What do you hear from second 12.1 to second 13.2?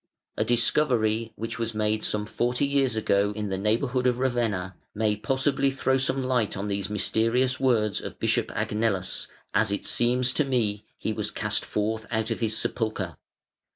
of his sepulchre".